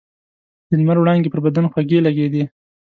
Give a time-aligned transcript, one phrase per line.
[0.67, 2.43] د لمر وړانګې پر بدن خوږې لګېدې.